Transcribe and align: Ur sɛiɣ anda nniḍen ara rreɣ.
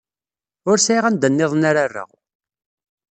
Ur 0.69 0.77
sɛiɣ 0.79 1.05
anda 1.09 1.27
nniḍen 1.29 1.63
ara 1.69 1.83
rreɣ. 1.89 2.09